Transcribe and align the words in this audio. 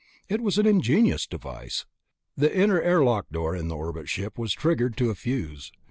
It 0.27 0.41
was 0.41 0.57
an 0.57 0.65
ingenious 0.65 1.27
device. 1.27 1.85
The 2.35 2.51
inner 2.57 2.81
airlock 2.81 3.29
door 3.29 3.55
in 3.55 3.67
the 3.67 3.75
orbit 3.77 4.09
ship 4.09 4.35
was 4.35 4.51
triggered 4.51 4.97
to 4.97 5.11
a 5.11 5.13
fuse. 5.15 5.71